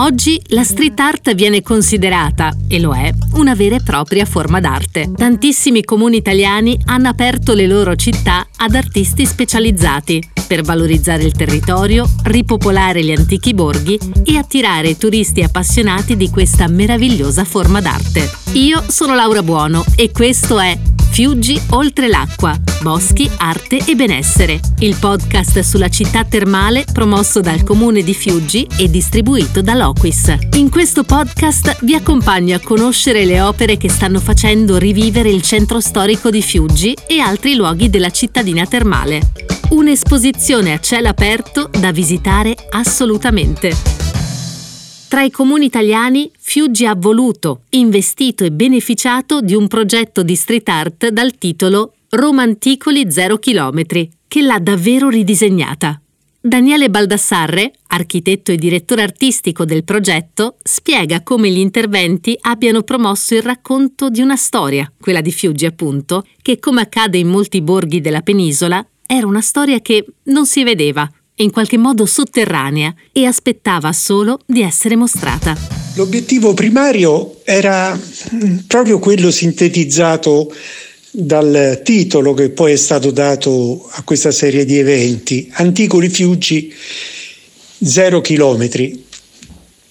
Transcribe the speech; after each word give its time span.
Oggi 0.00 0.40
la 0.50 0.62
street 0.62 1.00
art 1.00 1.34
viene 1.34 1.60
considerata, 1.60 2.56
e 2.68 2.78
lo 2.78 2.94
è, 2.94 3.12
una 3.32 3.56
vera 3.56 3.74
e 3.74 3.82
propria 3.82 4.24
forma 4.24 4.60
d'arte. 4.60 5.10
Tantissimi 5.12 5.82
comuni 5.82 6.18
italiani 6.18 6.78
hanno 6.84 7.08
aperto 7.08 7.52
le 7.52 7.66
loro 7.66 7.96
città 7.96 8.46
ad 8.58 8.76
artisti 8.76 9.26
specializzati 9.26 10.22
per 10.46 10.62
valorizzare 10.62 11.24
il 11.24 11.32
territorio, 11.32 12.08
ripopolare 12.22 13.02
gli 13.02 13.10
antichi 13.10 13.54
borghi 13.54 13.98
e 14.24 14.36
attirare 14.36 14.96
turisti 14.96 15.42
appassionati 15.42 16.16
di 16.16 16.30
questa 16.30 16.68
meravigliosa 16.68 17.44
forma 17.44 17.80
d'arte. 17.80 18.30
Io 18.52 18.84
sono 18.86 19.16
Laura 19.16 19.42
Buono 19.42 19.84
e 19.96 20.12
questo 20.12 20.60
è 20.60 20.78
Fiuggi 21.18 21.60
oltre 21.70 22.06
l'acqua, 22.06 22.56
boschi, 22.80 23.28
arte 23.38 23.80
e 23.84 23.96
benessere, 23.96 24.60
il 24.78 24.94
podcast 25.00 25.58
sulla 25.58 25.88
città 25.88 26.22
termale 26.22 26.84
promosso 26.92 27.40
dal 27.40 27.64
comune 27.64 28.04
di 28.04 28.14
Fiuggi 28.14 28.64
e 28.78 28.88
distribuito 28.88 29.60
da 29.60 29.74
Loquis. 29.74 30.32
In 30.52 30.70
questo 30.70 31.02
podcast 31.02 31.78
vi 31.80 31.96
accompagno 31.96 32.54
a 32.54 32.60
conoscere 32.60 33.24
le 33.24 33.40
opere 33.40 33.76
che 33.76 33.90
stanno 33.90 34.20
facendo 34.20 34.78
rivivere 34.78 35.28
il 35.28 35.42
centro 35.42 35.80
storico 35.80 36.30
di 36.30 36.40
Fiuggi 36.40 36.96
e 37.08 37.18
altri 37.18 37.56
luoghi 37.56 37.90
della 37.90 38.10
cittadina 38.10 38.64
termale. 38.64 39.32
Un'esposizione 39.70 40.72
a 40.72 40.78
cielo 40.78 41.08
aperto 41.08 41.68
da 41.80 41.90
visitare 41.90 42.54
assolutamente. 42.70 43.97
Tra 45.08 45.22
i 45.22 45.30
comuni 45.30 45.64
italiani, 45.64 46.30
Fiuggi 46.38 46.84
ha 46.84 46.94
voluto, 46.94 47.62
investito 47.70 48.44
e 48.44 48.52
beneficiato 48.52 49.40
di 49.40 49.54
un 49.54 49.66
progetto 49.66 50.22
di 50.22 50.36
street 50.36 50.68
art 50.68 51.08
dal 51.08 51.38
titolo 51.38 51.94
Romanticoli 52.10 53.10
0 53.10 53.38
km, 53.38 53.82
che 54.28 54.42
l'ha 54.42 54.58
davvero 54.58 55.08
ridisegnata. 55.08 55.98
Daniele 56.38 56.90
Baldassarre, 56.90 57.72
architetto 57.86 58.52
e 58.52 58.56
direttore 58.56 59.00
artistico 59.00 59.64
del 59.64 59.82
progetto, 59.82 60.56
spiega 60.62 61.22
come 61.22 61.50
gli 61.50 61.58
interventi 61.58 62.36
abbiano 62.42 62.82
promosso 62.82 63.34
il 63.34 63.42
racconto 63.42 64.10
di 64.10 64.20
una 64.20 64.36
storia, 64.36 64.92
quella 65.00 65.22
di 65.22 65.32
Fiuggi 65.32 65.64
appunto, 65.64 66.26
che 66.42 66.58
come 66.58 66.82
accade 66.82 67.16
in 67.16 67.28
molti 67.28 67.62
borghi 67.62 68.02
della 68.02 68.20
penisola, 68.20 68.86
era 69.06 69.26
una 69.26 69.40
storia 69.40 69.80
che 69.80 70.04
non 70.24 70.44
si 70.44 70.62
vedeva, 70.64 71.10
in 71.38 71.50
qualche 71.50 71.76
modo 71.76 72.06
sotterranea 72.06 72.94
e 73.12 73.24
aspettava 73.26 73.92
solo 73.92 74.38
di 74.46 74.62
essere 74.62 74.96
mostrata. 74.96 75.56
L'obiettivo 75.94 76.54
primario 76.54 77.40
era 77.44 77.94
mm, 77.94 78.58
proprio 78.66 78.98
quello 78.98 79.30
sintetizzato 79.30 80.52
dal 81.10 81.80
titolo 81.82 82.34
che 82.34 82.50
poi 82.50 82.72
è 82.72 82.76
stato 82.76 83.10
dato 83.10 83.88
a 83.92 84.02
questa 84.02 84.30
serie 84.30 84.64
di 84.64 84.78
eventi, 84.78 85.48
Antico 85.54 85.98
Rifugi 85.98 86.72
zero 87.82 88.20
chilometri, 88.20 89.04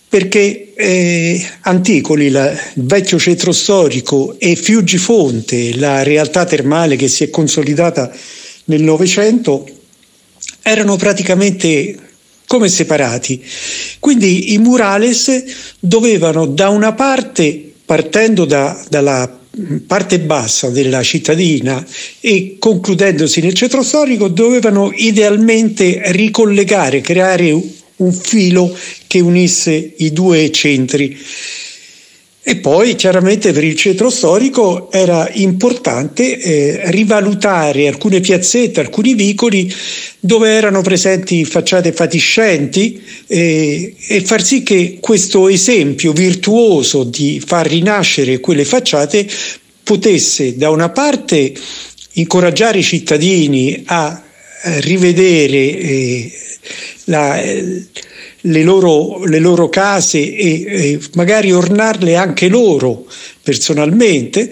perché 0.09 0.73
eh, 0.73 1.45
Anticoli, 1.61 2.29
la, 2.29 2.51
il 2.51 2.83
vecchio 2.83 3.19
centro 3.19 3.51
storico, 3.51 4.39
e 4.39 4.55
Fiuggi 4.55 4.97
Fonte, 4.97 5.75
la 5.77 6.03
realtà 6.03 6.45
termale 6.45 6.95
che 6.95 7.07
si 7.07 7.23
è 7.23 7.29
consolidata 7.29 8.11
nel 8.65 8.83
Novecento, 8.83 9.67
erano 10.67 10.95
praticamente 10.97 11.95
come 12.45 12.69
separati. 12.69 13.43
Quindi 13.99 14.53
i 14.53 14.57
murales 14.57 15.43
dovevano 15.79 16.45
da 16.45 16.69
una 16.69 16.93
parte, 16.93 17.71
partendo 17.85 18.45
da, 18.45 18.83
dalla 18.89 19.39
parte 19.87 20.19
bassa 20.19 20.69
della 20.69 21.01
cittadina 21.01 21.83
e 22.19 22.57
concludendosi 22.59 23.41
nel 23.41 23.53
centro 23.53 23.81
storico, 23.81 24.27
dovevano 24.27 24.91
idealmente 24.93 26.01
ricollegare, 26.11 27.01
creare 27.01 27.51
un 27.97 28.13
filo 28.13 28.75
che 29.07 29.19
unisse 29.19 29.93
i 29.97 30.11
due 30.11 30.51
centri. 30.51 31.17
E 32.49 32.55
poi 32.55 32.95
chiaramente 32.95 33.51
per 33.51 33.65
il 33.65 33.75
centro 33.75 34.09
storico 34.09 34.89
era 34.89 35.29
importante 35.33 36.39
eh, 36.39 36.91
rivalutare 36.91 37.89
alcune 37.89 38.21
piazzette, 38.21 38.79
alcuni 38.79 39.15
vicoli 39.15 39.69
dove 40.21 40.51
erano 40.51 40.81
presenti 40.81 41.43
facciate 41.43 41.91
fatiscenti 41.91 43.03
eh, 43.27 43.93
e 44.07 44.21
far 44.21 44.41
sì 44.41 44.63
che 44.63 44.97
questo 45.01 45.49
esempio 45.49 46.13
virtuoso 46.13 47.03
di 47.03 47.43
far 47.45 47.67
rinascere 47.67 48.39
quelle 48.39 48.63
facciate 48.63 49.27
potesse 49.83 50.55
da 50.55 50.69
una 50.69 50.87
parte 50.87 51.51
incoraggiare 52.13 52.77
i 52.77 52.83
cittadini 52.83 53.83
a 53.87 54.23
rivedere 54.79 55.57
eh, 55.57 56.31
la, 57.03 57.43
le 58.47 58.63
loro, 58.63 59.23
le 59.25 59.39
loro 59.39 59.69
case 59.69 60.17
e, 60.17 60.65
e, 60.67 60.99
magari 61.13 61.51
ornarle 61.51 62.15
anche 62.15 62.47
loro 62.47 63.05
personalmente 63.41 64.51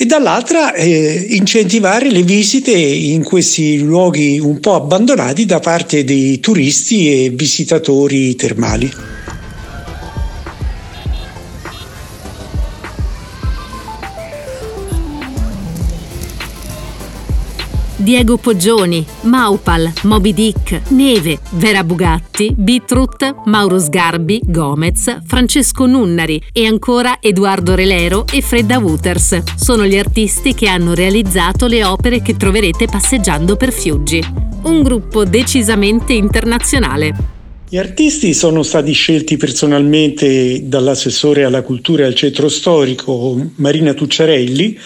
e 0.00 0.06
dall'altra 0.06 0.74
eh, 0.74 1.26
incentivare 1.30 2.10
le 2.10 2.22
visite 2.22 2.70
in 2.70 3.24
questi 3.24 3.80
luoghi 3.80 4.38
un 4.38 4.60
po' 4.60 4.74
abbandonati 4.74 5.44
da 5.44 5.58
parte 5.58 6.04
dei 6.04 6.38
turisti 6.38 7.24
e 7.24 7.30
visitatori 7.30 8.36
termali. 8.36 9.17
Diego 18.08 18.38
Poggioni, 18.38 19.04
Maupal, 19.24 19.92
Moby 20.04 20.32
Dick, 20.32 20.80
Neve, 20.92 21.40
Vera 21.50 21.84
Bugatti, 21.84 22.54
Bitrut, 22.56 23.42
Mauro 23.44 23.78
Sgarbi, 23.78 24.40
Gomez, 24.46 25.18
Francesco 25.26 25.84
Nunnari 25.84 26.40
e 26.50 26.64
ancora 26.64 27.18
Edoardo 27.20 27.74
Relero 27.74 28.24
e 28.32 28.40
Fredda 28.40 28.78
Wooters. 28.78 29.42
Sono 29.56 29.84
gli 29.84 29.98
artisti 29.98 30.54
che 30.54 30.68
hanno 30.68 30.94
realizzato 30.94 31.66
le 31.66 31.84
opere 31.84 32.22
che 32.22 32.34
troverete 32.34 32.86
passeggiando 32.86 33.56
per 33.56 33.74
Fiuggi. 33.74 34.24
Un 34.62 34.82
gruppo 34.82 35.24
decisamente 35.24 36.14
internazionale. 36.14 37.14
Gli 37.68 37.76
artisti 37.76 38.32
sono 38.32 38.62
stati 38.62 38.92
scelti 38.92 39.36
personalmente 39.36 40.66
dall'assessore 40.66 41.44
alla 41.44 41.60
cultura 41.60 42.04
e 42.04 42.06
al 42.06 42.14
centro 42.14 42.48
storico 42.48 43.50
Marina 43.56 43.92
Tucciarelli 43.92 44.78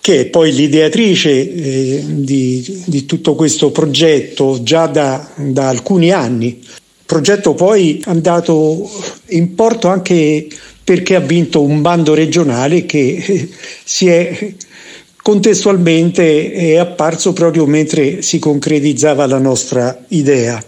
che 0.00 0.20
è 0.20 0.26
poi 0.26 0.52
l'ideatrice 0.52 1.30
eh, 1.30 2.04
di, 2.06 2.82
di, 2.86 3.04
tutto 3.04 3.34
questo 3.34 3.70
progetto 3.70 4.60
già 4.62 4.86
da, 4.86 5.28
da 5.36 5.68
alcuni 5.68 6.10
anni. 6.10 6.62
Progetto 7.04 7.54
poi 7.54 8.02
andato 8.06 8.90
in 9.28 9.54
porto 9.54 9.88
anche 9.88 10.46
perché 10.84 11.14
ha 11.14 11.20
vinto 11.20 11.60
un 11.60 11.82
bando 11.82 12.14
regionale 12.14 12.86
che 12.86 13.22
eh, 13.26 13.48
si 13.84 14.08
è 14.08 14.54
contestualmente 15.28 16.52
è 16.52 16.76
apparso 16.76 17.34
proprio 17.34 17.66
mentre 17.66 18.22
si 18.22 18.38
concretizzava 18.38 19.26
la 19.26 19.38
nostra 19.38 20.04
idea. 20.08 20.62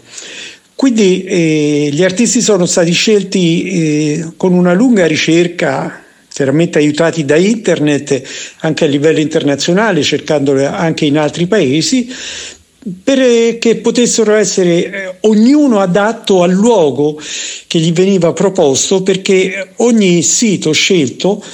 Quindi 0.75 1.25
eh, 1.25 1.89
gli 1.91 2.03
artisti 2.03 2.43
sono 2.43 2.67
stati 2.67 2.93
scelti 2.93 3.65
eh, 3.65 4.33
con 4.37 4.53
una 4.53 4.75
lunga 4.75 5.07
ricerca 5.07 6.05
chiaramente 6.33 6.79
aiutati 6.79 7.25
da 7.25 7.37
internet 7.37 8.23
anche 8.61 8.85
a 8.85 8.89
livello 8.89 9.21
internazionale, 9.21 10.03
cercandole 10.03 10.67
anche 10.67 11.05
in 11.05 11.19
altri 11.19 11.47
paesi, 11.47 12.09
perché 13.05 13.77
potessero 13.77 14.35
essere 14.35 14.85
eh, 14.85 15.15
ognuno 15.21 15.81
adatto 15.81 16.43
al 16.43 16.53
luogo 16.53 17.21
che 17.67 17.79
gli 17.79 17.93
veniva 17.93 18.33
proposto, 18.33 19.03
perché 19.03 19.73
ogni 19.77 20.23
sito 20.23 20.73
scelto 20.73 21.45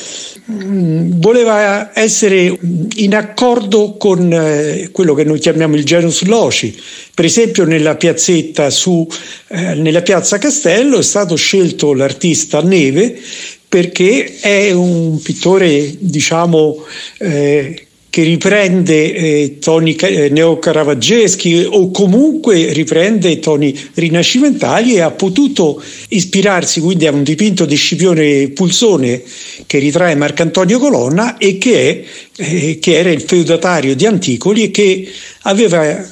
mm, 0.53 1.15
voleva 1.17 1.91
essere 1.99 2.57
in 2.97 3.15
accordo 3.17 3.97
con 3.97 4.33
eh, 4.33 4.91
quello 4.93 5.15
che 5.15 5.25
noi 5.25 5.41
chiamiamo 5.41 5.75
il 5.75 5.85
genus 5.85 6.23
loci. 6.23 6.81
Per 7.13 7.25
esempio 7.25 7.65
nella 7.65 7.97
piazzetta 7.97 8.71
su, 8.71 9.05
eh, 9.49 9.75
nella 9.75 10.03
piazza 10.03 10.39
Castello 10.39 10.99
è 10.99 11.03
stato 11.03 11.35
scelto 11.35 11.93
l'artista 11.93 12.61
Neve 12.63 13.19
perché 13.69 14.39
è 14.41 14.73
un 14.73 15.21
pittore, 15.21 15.95
diciamo, 15.99 16.85
eh, 17.19 17.87
che 18.17 18.23
riprende 18.23 19.13
eh, 19.13 19.59
toni 19.59 19.95
eh, 19.95 20.31
neocaravaggeschi 20.31 21.67
o 21.69 21.91
comunque 21.91 22.73
riprende 22.73 23.39
toni 23.41 23.79
rinascimentali 23.93 24.95
e 24.95 25.01
ha 25.03 25.11
potuto 25.11 25.83
ispirarsi 26.09 26.81
quindi 26.81 27.07
a 27.07 27.13
un 27.13 27.23
dipinto 27.23 27.67
di 27.67 27.77
Scipione 27.77 28.49
Pulsone 28.49 29.23
che 29.67 29.79
ritrae 29.79 30.15
Marcantonio 30.15 30.79
Colonna 30.79 31.37
e 31.37 31.59
che, 31.59 32.07
è, 32.39 32.43
eh, 32.43 32.79
che 32.79 32.97
era 32.97 33.11
il 33.11 33.21
feudatario 33.21 33.95
di 33.95 34.07
Anticoli 34.07 34.63
e 34.63 34.71
che 34.71 35.07
aveva 35.43 36.03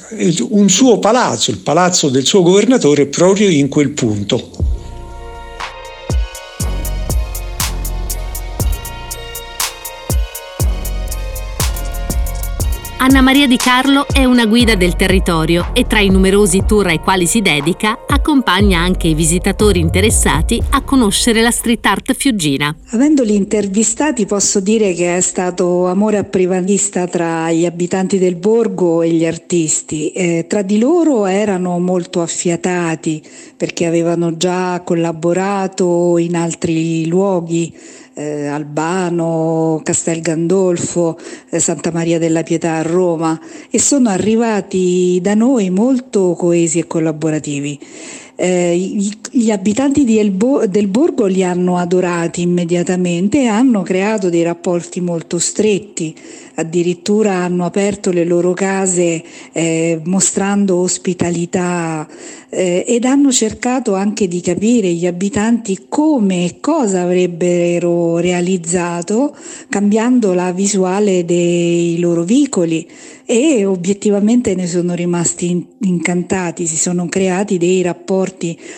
un 0.49 0.69
suo 0.69 0.99
palazzo, 0.99 1.49
il 1.49 1.57
palazzo 1.57 2.09
del 2.09 2.27
suo 2.27 2.43
governatore 2.43 3.07
proprio 3.07 3.49
in 3.49 3.67
quel 3.67 3.89
punto. 3.89 4.54
Anna 12.97 13.21
Maria 13.21 13.45
Di 13.45 13.57
Carlo 13.57 14.07
è 14.07 14.23
una 14.23 14.45
guida 14.45 14.75
del 14.75 14.95
territorio 14.95 15.71
e 15.73 15.85
tra 15.85 15.99
i 15.99 16.09
numerosi 16.09 16.63
tour 16.65 16.87
ai 16.87 16.99
quali 16.99 17.27
si 17.27 17.41
dedica 17.41 17.99
accompagna 18.07 18.79
anche 18.79 19.07
i 19.07 19.13
visitatori 19.13 19.79
interessati 19.79 20.59
a 20.71 20.81
conoscere 20.81 21.41
la 21.41 21.51
street 21.51 21.85
art 21.85 22.13
fiuggina. 22.13 22.75
Avendoli 22.91 23.35
intervistati 23.35 24.25
posso 24.25 24.59
dire 24.61 24.93
che 24.93 25.17
è 25.17 25.21
stato 25.21 25.85
amore 25.85 26.17
a 26.17 26.23
prima 26.23 26.59
vista 26.61 27.05
tra 27.05 27.51
gli 27.51 27.65
abitanti 27.65 28.17
del 28.17 28.35
borgo 28.35 29.03
e 29.03 29.11
gli 29.11 29.25
artisti. 29.25 30.11
Eh, 30.11 30.45
tra 30.47 30.63
di 30.63 30.79
loro 30.79 31.27
erano 31.27 31.77
molto 31.77 32.21
affiatati 32.21 33.21
perché 33.55 33.85
avevano 33.85 34.37
già 34.37 34.81
collaborato 34.83 36.17
in 36.17 36.35
altri 36.35 37.05
luoghi 37.05 37.71
eh, 38.15 38.47
Albano, 38.47 39.81
Castel 39.83 40.21
Gandolfo, 40.21 41.17
eh, 41.49 41.59
Santa 41.59 41.91
Maria 41.91 42.17
della 42.17 42.43
Pietà 42.43 42.75
a 42.75 42.81
Roma 42.81 43.39
e 43.69 43.79
sono 43.79 44.09
arrivati 44.09 45.19
da 45.21 45.35
noi 45.35 45.69
molto 45.69 46.33
coesi 46.33 46.79
e 46.79 46.87
collaborativi. 46.87 47.79
Eh, 48.37 48.75
gli 49.31 49.49
abitanti 49.49 50.17
Elbo, 50.17 50.67
del 50.67 50.87
borgo 50.87 51.25
li 51.25 51.43
hanno 51.43 51.77
adorati 51.77 52.41
immediatamente 52.41 53.43
e 53.43 53.47
hanno 53.47 53.81
creato 53.81 54.29
dei 54.29 54.43
rapporti 54.43 54.99
molto 54.99 55.39
stretti, 55.39 56.13
addirittura 56.55 57.35
hanno 57.35 57.65
aperto 57.65 58.11
le 58.11 58.25
loro 58.25 58.53
case 58.53 59.23
eh, 59.53 60.01
mostrando 60.03 60.77
ospitalità 60.77 62.07
eh, 62.49 62.83
ed 62.87 63.05
hanno 63.05 63.31
cercato 63.31 63.95
anche 63.95 64.27
di 64.27 64.41
capire 64.41 64.91
gli 64.91 65.05
abitanti 65.05 65.85
come 65.89 66.45
e 66.45 66.59
cosa 66.59 67.01
avrebbero 67.01 68.17
realizzato 68.17 69.35
cambiando 69.69 70.33
la 70.33 70.51
visuale 70.51 71.25
dei 71.25 71.99
loro 71.99 72.23
vicoli. 72.23 72.87
E 73.27 73.65
obiettivamente 73.65 74.53
ne 74.53 74.67
sono 74.67 74.93
rimasti 74.93 75.65
incantati, 75.79 76.67
si 76.67 76.77
sono 76.77 77.07
creati 77.07 77.57
dei 77.57 77.81
rapporti 77.81 78.24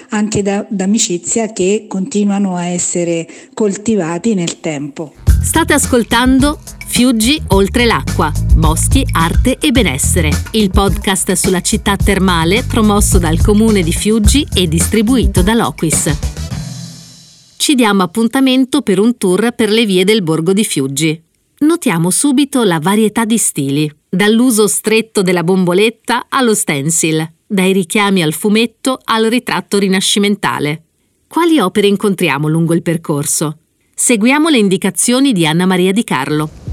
anche 0.10 0.42
da, 0.42 0.66
d'amicizia 0.70 1.52
che 1.54 1.86
continuano 1.88 2.56
a 2.56 2.66
essere 2.66 3.28
coltivati 3.54 4.34
nel 4.34 4.60
tempo. 4.60 5.14
State 5.42 5.74
ascoltando 5.74 6.60
Fiuggi 6.86 7.42
oltre 7.50 7.86
l'acqua, 7.86 8.32
boschi, 8.56 9.06
arte 9.12 9.58
e 9.60 9.72
benessere, 9.72 10.32
il 10.52 10.72
podcast 10.72 11.34
sulla 11.34 11.62
città 11.62 11.96
termale 11.96 12.64
promosso 12.64 13.20
dal 13.20 13.40
comune 13.40 13.84
di 13.84 13.94
Fiuggi 13.94 14.48
e 14.54 14.68
distribuito 14.68 15.42
da 15.42 15.54
Loquis. 15.54 16.10
Ci 17.56 17.76
diamo 17.76 18.04
appuntamento 18.04 18.82
per 18.82 19.00
un 19.00 19.18
tour 19.18 19.52
per 19.52 19.70
le 19.70 19.86
vie 19.86 20.04
del 20.04 20.24
borgo 20.24 20.54
di 20.54 20.64
Fiuggi. 20.64 21.22
Notiamo 21.60 22.10
subito 22.10 22.64
la 22.64 22.80
varietà 22.80 23.26
di 23.26 23.38
stili, 23.38 23.92
dall'uso 24.10 24.68
stretto 24.68 25.22
della 25.22 25.44
bomboletta 25.44 26.26
allo 26.30 26.56
stencil, 26.56 27.37
dai 27.48 27.72
richiami 27.72 28.22
al 28.22 28.34
fumetto 28.34 29.00
al 29.04 29.26
ritratto 29.26 29.80
rinascimentale. 29.80 30.84
Quali 31.28 31.60
opere 31.60 31.88
incontriamo 31.88 32.48
lungo 32.48 32.74
il 32.74 32.82
percorso? 32.82 33.60
Seguiamo 33.94 34.50
le 34.50 34.58
indicazioni 34.58 35.32
di 35.32 35.48
Anna 35.48 35.66
Maria 35.66 35.92
Di 35.92 36.04
Carlo. 36.04 36.67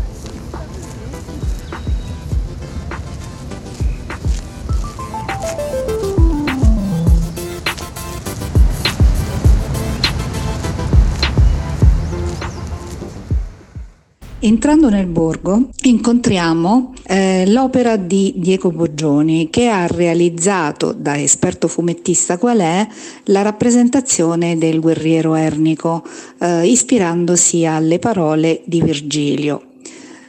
Entrando 14.44 14.90
nel 14.90 15.06
borgo 15.06 15.70
incontriamo 15.84 16.92
eh, 17.06 17.44
l'opera 17.46 17.96
di 17.96 18.34
Diego 18.36 18.70
Boggioni 18.70 19.48
che 19.48 19.68
ha 19.68 19.86
realizzato 19.86 20.92
da 20.92 21.18
esperto 21.18 21.66
fumettista 21.66 22.36
qual 22.36 22.58
è 22.58 22.86
la 23.24 23.40
rappresentazione 23.40 24.58
del 24.58 24.80
guerriero 24.80 25.34
ernico 25.34 26.04
eh, 26.40 26.66
ispirandosi 26.66 27.64
alle 27.64 27.98
parole 27.98 28.60
di 28.66 28.82
Virgilio. 28.82 29.62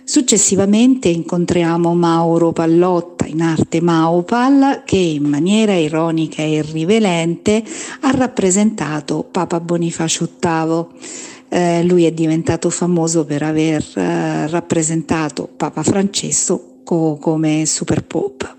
Successivamente 0.05 1.09
incontriamo 1.09 1.93
Mauro 1.93 2.53
Pallotta, 2.53 3.25
in 3.25 3.41
arte 3.41 3.81
Maupal, 3.81 4.83
che 4.85 4.95
in 4.95 5.25
maniera 5.25 5.73
ironica 5.73 6.41
e 6.41 6.53
irrivelente 6.53 7.61
ha 8.01 8.11
rappresentato 8.11 9.27
Papa 9.29 9.59
Bonifacio 9.59 10.29
VIII. 10.39 11.33
Eh, 11.55 11.83
lui 11.85 12.03
è 12.03 12.11
diventato 12.11 12.69
famoso 12.69 13.23
per 13.23 13.41
aver 13.41 13.81
eh, 13.95 14.45
rappresentato 14.47 15.47
Papa 15.47 15.83
Francesco 15.83 16.81
co- 16.83 17.15
come 17.15 17.65
super 17.65 18.03
pop. 18.03 18.55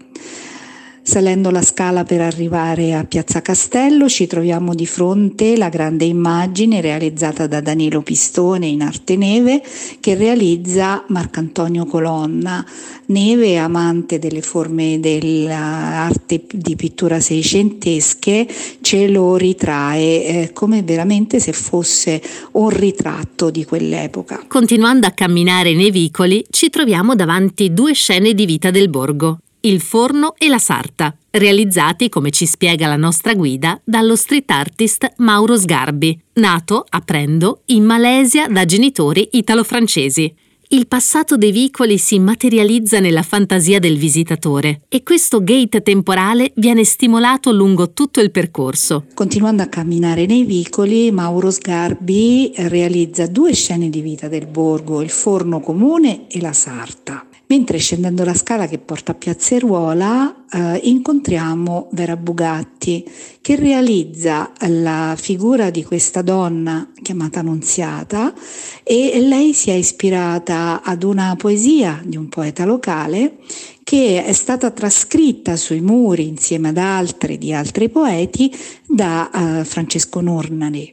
Salendo 1.09 1.53
la 1.53 1.63
scala 1.63 2.03
per 2.03 2.21
arrivare 2.21 2.93
a 2.93 3.05
Piazza 3.05 3.41
Castello 3.41 4.09
ci 4.09 4.27
troviamo 4.27 4.75
di 4.75 4.87
fronte 4.87 5.57
la 5.57 5.69
grande 5.69 6.05
immagine 6.05 6.81
realizzata 6.81 7.47
da 7.47 7.61
Danilo 7.61 8.03
Pistone 8.03 8.67
in 8.67 8.83
arte 8.83 9.15
neve 9.15 9.63
che 10.01 10.17
realizza 10.17 11.05
Marcantonio 11.07 11.87
Colonna, 11.87 12.67
neve 13.07 13.57
amante 13.57 14.19
delle 14.19 14.43
forme 14.43 14.99
dell'arte 14.99 16.43
di 16.53 16.75
pittura 16.75 17.21
seicentesche, 17.21 18.45
ce 18.81 19.07
lo 19.07 19.37
ritrae 19.37 20.25
eh, 20.25 20.51
come 20.53 20.83
veramente 20.83 21.39
se 21.39 21.53
fosse 21.53 22.21
un 22.53 22.69
ritratto 22.69 23.51
di 23.51 23.65
quell'epoca. 23.65 24.43
Continuando 24.49 25.07
a 25.07 25.13
camminare 25.13 25.73
nei 25.73 25.93
vicoli 25.93 26.45
ci 26.51 26.69
troviamo 26.69 27.15
davanti 27.15 27.73
due 27.73 27.93
scene 27.93 28.35
di 28.35 28.45
vita 28.45 28.73
del 28.73 28.89
borgo 28.89 29.39
il 29.67 29.81
forno 29.81 30.35
e 30.39 30.47
la 30.47 30.59
sarta, 30.59 31.15
realizzati, 31.31 32.09
come 32.09 32.31
ci 32.31 32.47
spiega 32.47 32.87
la 32.87 32.97
nostra 32.97 33.35
guida, 33.35 33.81
dallo 33.83 34.15
street 34.15 34.49
artist 34.51 35.15
Mauro 35.17 35.57
Sgarbi, 35.57 36.17
nato, 36.35 36.85
apprendo, 36.89 37.63
in 37.67 37.85
Malesia 37.85 38.47
da 38.47 38.65
genitori 38.65 39.29
italo-francesi. 39.33 40.33
Il 40.69 40.87
passato 40.87 41.37
dei 41.37 41.51
vicoli 41.51 41.99
si 41.99 42.19
materializza 42.19 43.01
nella 43.01 43.23
fantasia 43.23 43.79
del 43.79 43.97
visitatore 43.97 44.83
e 44.89 45.03
questo 45.03 45.43
gate 45.43 45.81
temporale 45.83 46.53
viene 46.57 46.85
stimolato 46.85 47.53
lungo 47.53 47.93
tutto 47.93 48.21
il 48.21 48.31
percorso. 48.31 49.07
Continuando 49.15 49.63
a 49.63 49.67
camminare 49.67 50.27
nei 50.27 50.45
vicoli, 50.45 51.11
Mauro 51.11 51.51
Sgarbi 51.51 52.53
realizza 52.57 53.27
due 53.27 53.53
scene 53.53 53.91
di 53.91 54.01
vita 54.01 54.29
del 54.29 54.47
borgo, 54.47 55.03
il 55.03 55.11
forno 55.11 55.61
comune 55.61 56.29
e 56.29 56.41
la 56.41 56.53
sarta. 56.53 57.27
Mentre 57.49 57.79
scendendo 57.79 58.25
la 58.25 58.35
scala 58.35 58.67
che 58.67 58.79
porta 58.79 59.13
a 59.13 59.15
Piazzeruola 59.15 60.47
eh, 60.51 60.81
incontriamo 60.83 61.89
Vera 61.93 62.17
Bugatti 62.17 63.09
che 63.41 63.55
realizza 63.55 64.51
la 64.67 65.15
figura 65.17 65.71
di 65.71 65.85
questa 65.85 66.23
donna 66.23 66.91
chiamata 67.01 67.43
Nunziata 67.43 68.35
e 68.83 69.21
lei 69.21 69.55
si 69.55 69.71
è 69.71 69.75
ispirata 69.75 70.83
ad 70.83 71.05
una 71.05 71.37
poesia 71.37 72.03
di 72.05 72.17
un 72.17 72.29
poeta 72.29 72.65
locale 72.65 73.37
che 73.85 74.25
è 74.25 74.33
stata 74.33 74.73
trascritta 74.73 75.55
sui 75.55 75.81
muri 75.81 76.27
insieme 76.27 76.71
ad 76.71 76.79
altri 76.79 77.39
di 77.39 77.53
altri 77.53 77.89
poeti 77.89 78.53
da 78.85 79.31
uh, 79.33 79.65
Francesco 79.65 80.21
Nurnari. 80.21 80.93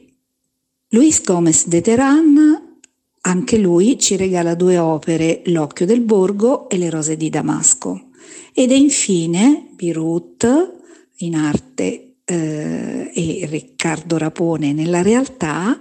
Luis 0.90 1.20
Gomez 1.24 1.66
de 1.66 1.80
Terán 1.80 2.63
anche 3.26 3.56
lui 3.58 3.98
ci 3.98 4.16
regala 4.16 4.54
due 4.54 4.78
opere, 4.78 5.42
L'occhio 5.46 5.86
del 5.86 6.00
borgo 6.00 6.68
e 6.68 6.76
Le 6.76 6.90
rose 6.90 7.16
di 7.16 7.30
Damasco. 7.30 8.08
Ed 8.52 8.70
è 8.70 8.74
infine 8.74 9.68
Birut 9.74 10.72
in 11.18 11.34
arte 11.34 12.14
eh, 12.24 13.10
e 13.12 13.46
Riccardo 13.50 14.18
Rapone 14.18 14.72
nella 14.72 15.02
realtà 15.02 15.78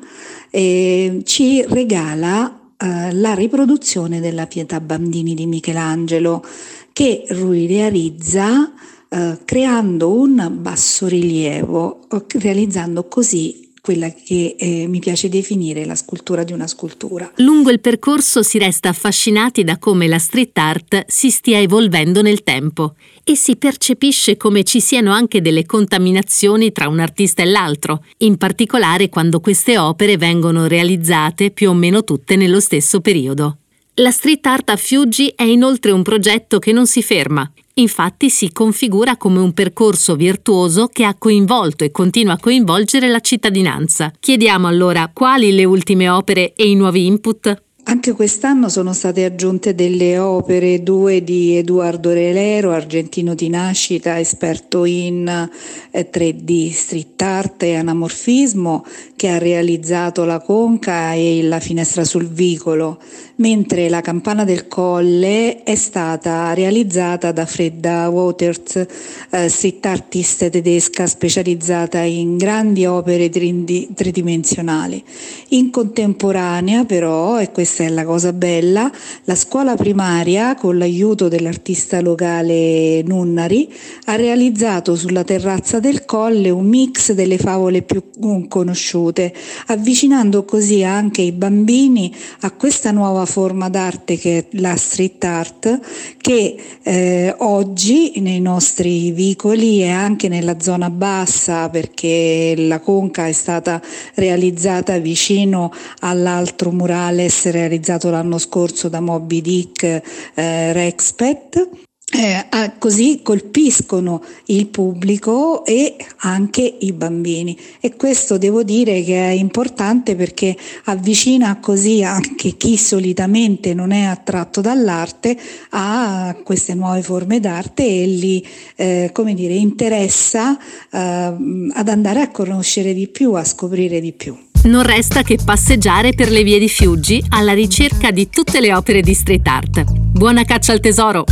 eh, 0.50 1.22
ci 1.24 1.64
regala 1.68 2.72
eh, 2.78 3.14
la 3.14 3.34
riproduzione 3.34 4.20
della 4.20 4.48
Pietà 4.48 4.80
Bambini 4.80 5.34
di 5.34 5.46
Michelangelo 5.46 6.46
che 6.92 7.26
lui 7.30 7.68
realizza 7.68 8.72
eh, 9.10 9.40
creando 9.46 10.14
un 10.14 10.58
bassorilievo, 10.60 12.08
realizzando 12.40 13.08
così 13.08 13.63
quella 13.84 14.10
che 14.14 14.56
eh, 14.58 14.88
mi 14.88 15.00
piace 15.00 15.28
definire 15.28 15.84
la 15.84 15.96
scultura 15.96 16.46
di 16.46 16.54
una 16.54 16.68
scultura. 16.68 17.30
Lungo 17.40 17.70
il 17.70 17.82
percorso 17.82 18.42
si 18.42 18.58
resta 18.58 18.88
affascinati 18.88 19.66
da 19.66 19.78
come 19.78 20.08
la 20.08 20.20
street 20.20 20.58
art 20.58 21.04
si 21.08 21.30
stia 21.30 21.60
evolvendo 21.60 22.22
nel 22.22 22.44
tempo 22.44 22.96
e 23.26 23.36
si 23.36 23.58
percepisce 23.58 24.38
come 24.38 24.64
ci 24.64 24.80
siano 24.80 25.12
anche 25.12 25.42
delle 25.42 25.66
contaminazioni 25.66 26.72
tra 26.72 26.88
un 26.88 27.00
artista 27.00 27.42
e 27.42 27.46
l'altro, 27.46 28.06
in 28.20 28.38
particolare 28.38 29.10
quando 29.10 29.42
queste 29.42 29.78
opere 29.78 30.16
vengono 30.16 30.66
realizzate 30.66 31.52
più 31.52 31.70
o 31.70 31.74
meno 31.74 32.06
tutte 32.06 32.38
nello 32.38 32.62
stesso 32.62 33.02
periodo. 33.02 33.58
La 33.96 34.12
street 34.12 34.46
art 34.46 34.70
a 34.70 34.78
Fiuggi 34.78 35.34
è 35.36 35.44
inoltre 35.44 35.92
un 35.92 36.04
progetto 36.04 36.58
che 36.58 36.72
non 36.72 36.88
si 36.88 37.04
ferma 37.04 37.52
Infatti 37.76 38.30
si 38.30 38.52
configura 38.52 39.18
come 39.18 39.40
un 39.40 39.52
percorso 39.52 40.16
virtuoso 40.16 40.88
che 40.88 41.06
ha 41.06 41.16
coinvolto 41.18 41.84
e 41.84 41.90
continua 41.90 42.34
a 42.34 42.40
coinvolgere 42.40 43.08
la 43.08 43.20
cittadinanza. 43.20 44.12
Chiediamo 44.20 44.68
allora 44.68 45.10
quali 45.12 45.52
le 45.54 45.66
ultime 45.66 46.08
opere 46.08 46.54
e 46.54 46.70
i 46.70 46.76
nuovi 46.76 47.08
input? 47.08 47.63
Anche 47.86 48.14
quest'anno 48.14 48.70
sono 48.70 48.94
state 48.94 49.26
aggiunte 49.26 49.76
delle 49.76 50.18
opere, 50.18 50.84
due 50.84 51.22
di 51.22 51.58
Eduardo 51.58 52.14
Relero, 52.14 52.72
argentino 52.72 53.36
di 53.36 53.50
nascita, 53.50 54.20
esperto 54.20 54.86
in 54.86 55.50
3D, 55.92 56.70
eh, 56.70 56.72
street 56.72 57.22
art 57.22 57.64
e 57.64 57.76
anamorfismo, 57.76 58.86
che 59.18 59.28
ha 59.28 59.38
realizzato 59.38 60.24
la 60.24 60.40
conca 60.40 61.14
e 61.14 61.44
la 61.44 61.60
finestra 61.60 62.06
sul 62.06 62.28
vicolo, 62.28 63.00
mentre 63.36 63.90
la 63.90 64.02
campana 64.02 64.46
del 64.46 64.68
colle 64.70 65.64
è 65.64 65.76
stata 65.76 66.54
realizzata 66.54 67.34
da 67.34 67.46
Fredda 67.46 68.08
Waters, 68.10 68.86
eh, 69.30 69.50
street 69.50 69.86
artist 69.86 70.50
tedesca 70.50 71.06
specializzata 71.06 72.00
in 72.00 72.38
grandi 72.38 72.86
opere 72.86 73.30
tridimensionali. 73.30 75.04
In 75.50 75.70
contemporanea 75.70 76.86
però, 76.86 77.40
e 77.40 77.52
questa 77.52 77.73
questa 77.74 77.86
è 77.86 77.90
la 77.90 78.06
cosa 78.06 78.34
bella, 78.34 78.92
la 79.24 79.34
scuola 79.34 79.76
primaria, 79.76 80.54
con 80.54 80.78
l'aiuto 80.78 81.28
dell'artista 81.28 82.02
locale 82.02 83.02
Nunnari, 83.02 83.68
ha 84.06 84.16
realizzato 84.16 84.96
sulla 84.96 85.24
terrazza 85.24 85.80
del 85.80 86.06
colle 86.06 86.52
un 86.52 86.68
mix 86.68 87.14
delle 87.14 87.40
favole 87.40 87.82
più 87.82 88.04
conosciute, 88.48 89.34
avvicinando 89.68 90.46
così 90.46 90.84
anche 90.84 91.24
i 91.24 91.32
bambini 91.32 92.14
a 92.42 92.52
questa 92.52 92.92
nuova 92.92 93.26
forma 93.26 93.70
d'arte 93.70 94.20
che 94.20 94.38
è 94.38 94.46
la 94.52 94.76
street 94.76 95.24
art, 95.24 95.80
che 96.18 96.56
eh, 96.84 97.34
oggi 97.40 98.20
nei 98.20 98.40
nostri 98.40 99.10
vicoli 99.12 99.82
e 99.82 99.90
anche 99.90 100.28
nella 100.28 100.60
zona 100.60 100.92
bassa, 100.92 101.70
perché 101.70 102.54
la 102.56 102.80
conca 102.80 103.26
è 103.26 103.32
stata 103.32 103.82
realizzata 104.14 105.00
vicino 105.00 105.72
all'altro 106.02 106.72
murales 106.72 107.50
realizzato 107.64 108.10
l'anno 108.10 108.38
scorso 108.38 108.90
da 108.90 109.00
Moby 109.00 109.42
Dick 109.42 109.84
eh, 109.84 110.74
Rexpet. 110.74 111.70
Eh, 112.16 112.74
così 112.78 113.22
colpiscono 113.24 114.24
il 114.48 114.68
pubblico 114.68 115.66
e 115.66 115.96
anche 116.18 116.62
i 116.62 116.94
bambini 116.94 117.58
e 117.80 117.96
questo 117.96 118.38
devo 118.38 118.62
dire 118.62 119.02
che 119.02 119.16
è 119.16 119.32
importante 119.32 120.16
perché 120.16 120.56
avvicina 120.84 121.60
così 121.60 122.04
anche 122.04 122.52
chi 122.52 122.78
solitamente 122.78 123.74
non 123.74 123.92
è 123.92 124.04
attratto 124.04 124.62
dall'arte 124.62 125.36
a 125.72 126.38
queste 126.44 126.76
nuove 126.76 127.02
forme 127.02 127.40
d'arte 127.40 127.84
e 127.84 128.06
li 128.06 128.48
eh, 128.76 129.10
come 129.12 129.34
dire, 129.34 129.56
interessa 129.56 130.56
eh, 130.92 130.98
ad 131.00 131.88
andare 131.88 132.22
a 132.22 132.30
conoscere 132.30 132.94
di 132.94 133.08
più, 133.08 133.34
a 133.34 133.44
scoprire 133.44 134.00
di 134.00 134.12
più 134.12 134.38
non 134.64 134.84
resta 134.84 135.24
che 135.24 135.38
passeggiare 135.44 136.14
per 136.14 136.30
le 136.30 136.44
vie 136.44 136.60
di 136.60 136.70
Fiuggi 136.70 137.24
alla 137.30 137.54
ricerca 137.54 138.12
di 138.12 138.30
tutte 138.30 138.60
le 138.60 138.74
opere 138.74 139.02
di 139.02 139.14
street 139.14 139.48
art. 139.48 139.84
Buona 139.88 140.44
caccia 140.44 140.72
al 140.72 140.80
tesoro! 140.80 141.26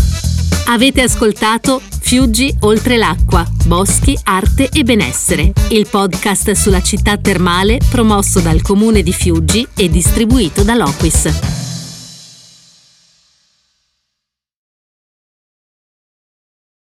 Avete 0.68 1.02
ascoltato 1.02 1.82
Fiuggi 2.00 2.54
oltre 2.62 2.98
l'acqua, 2.98 3.46
boschi, 3.66 4.18
arte 4.24 4.70
e 4.72 4.84
benessere, 4.84 5.54
il 5.70 5.88
podcast 5.90 6.52
sulla 6.52 6.82
città 6.82 7.18
termale 7.18 7.80
promosso 7.90 8.40
dal 8.40 8.62
comune 8.62 9.02
di 9.02 9.14
Fiuggi 9.14 9.68
e 9.76 9.90
distribuito 9.90 10.64
da 10.64 10.76
Loquis. 10.76 11.61